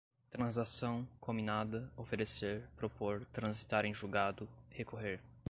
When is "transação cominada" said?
0.31-1.87